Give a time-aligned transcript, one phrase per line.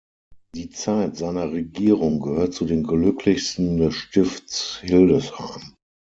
[0.55, 5.75] Die Zeit seiner Regierung gehört zu den glücklichsten des Stifts Hildesheim.